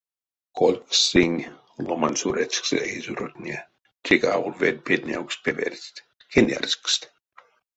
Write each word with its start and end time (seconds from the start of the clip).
Кольгсть 0.57 1.05
сынь, 1.09 1.41
ломань 1.87 2.17
сур 2.19 2.35
эчксэ 2.43 2.77
эйзюротне, 2.91 3.57
теке 4.05 4.27
аволь 4.35 4.59
ведь 4.63 4.83
петнявкст 4.85 5.39
певердсть— 5.45 6.03
кеняркст. 6.31 7.01